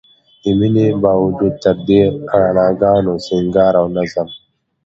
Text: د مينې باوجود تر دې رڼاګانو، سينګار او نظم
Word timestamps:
د 0.43 0.45
مينې 0.59 0.87
باوجود 1.03 1.53
تر 1.63 1.75
دې 1.87 2.01
رڼاګانو، 2.39 3.13
سينګار 3.25 3.73
او 3.81 3.85
نظم 3.95 4.27